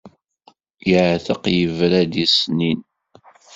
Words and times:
Yeɛteq 0.89 1.43
yebra-d 1.57 2.13
i 2.23 2.25
ṣṣnin. 2.31 2.79